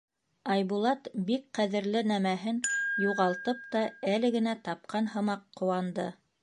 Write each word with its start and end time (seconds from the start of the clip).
Айбулат 0.53 1.09
бик 1.27 1.43
ҡәҙерле 1.59 2.03
нәмәһен 2.13 2.63
юғалтып 3.05 3.63
та, 3.77 3.87
әле 4.17 4.35
генә 4.39 4.59
тапҡан 4.71 5.15
һымаҡ 5.15 5.51
ҡыуанды. 5.61 6.13